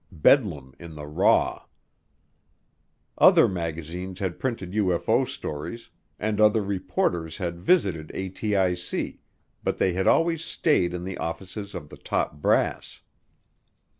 [0.11, 1.65] Bedlam in the raw.
[3.19, 9.19] Other magazines had printed UFO stories, and other reporters had visited ATIC,
[9.63, 13.01] but they had always stayed in the offices of the top brass.